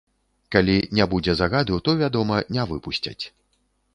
[0.53, 3.19] Калі не будзе загаду, то, вядома, не выпусцяць.